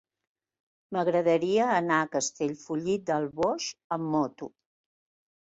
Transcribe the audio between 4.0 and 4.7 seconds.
moto.